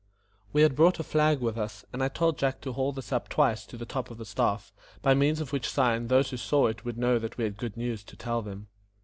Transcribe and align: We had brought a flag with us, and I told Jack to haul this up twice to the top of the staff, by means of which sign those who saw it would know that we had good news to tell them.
We 0.51 0.63
had 0.63 0.75
brought 0.75 0.99
a 0.99 1.03
flag 1.03 1.41
with 1.41 1.59
us, 1.59 1.85
and 1.93 2.03
I 2.03 2.07
told 2.07 2.39
Jack 2.39 2.59
to 2.61 2.73
haul 2.73 2.91
this 2.91 3.11
up 3.11 3.29
twice 3.29 3.67
to 3.67 3.77
the 3.77 3.85
top 3.85 4.09
of 4.09 4.17
the 4.17 4.25
staff, 4.25 4.73
by 5.03 5.13
means 5.13 5.39
of 5.39 5.53
which 5.53 5.69
sign 5.69 6.07
those 6.07 6.31
who 6.31 6.37
saw 6.37 6.65
it 6.65 6.83
would 6.83 6.97
know 6.97 7.19
that 7.19 7.37
we 7.37 7.43
had 7.43 7.55
good 7.55 7.77
news 7.77 8.03
to 8.05 8.15
tell 8.15 8.41
them. 8.41 8.65